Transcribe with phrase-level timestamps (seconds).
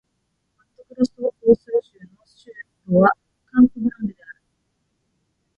[0.57, 2.49] マットグロッソ・ド・スル州の州
[2.87, 3.11] 都は
[3.51, 4.41] カンポ・グランデである